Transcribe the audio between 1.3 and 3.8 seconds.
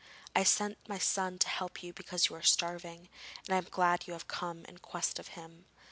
to help you because you were starving, and I am